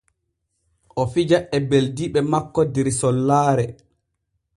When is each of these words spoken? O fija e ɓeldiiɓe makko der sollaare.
O 1.01 1.03
fija 1.11 1.39
e 1.55 1.57
ɓeldiiɓe 1.69 2.19
makko 2.31 2.61
der 2.73 2.87
sollaare. 2.99 3.65